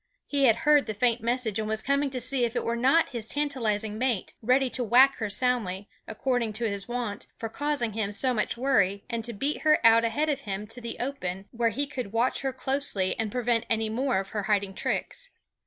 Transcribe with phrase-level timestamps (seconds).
[0.25, 3.09] He had heard the faint message and was coming to see if it were not
[3.09, 8.11] his tantalizing mate, ready to whack her soundly, according to his wont, for causing him
[8.11, 11.69] so much worry, and to beat her out ahead of him to the open where
[11.69, 15.29] he could watch her closely and prevent any more of her hiding tricks.